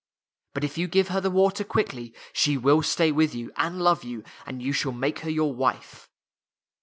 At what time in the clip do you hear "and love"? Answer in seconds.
3.55-4.03